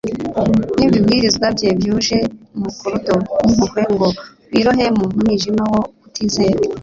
n'ibibwirizwa 0.77 1.47
bye 1.55 1.69
byuje 1.79 2.17
mukurudo 2.59 3.13
n'impuhwe 3.41 3.81
ngo 3.93 4.07
wirohe 4.53 4.85
mu 4.97 5.05
mwijima 5.19 5.63
wo 5.73 5.81
kutizera 5.99 6.59